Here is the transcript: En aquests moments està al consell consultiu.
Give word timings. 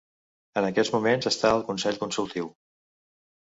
En 0.61 0.67
aquests 0.69 0.91
moments 0.95 1.29
està 1.33 1.53
al 1.57 1.63
consell 1.69 2.01
consultiu. 2.07 2.51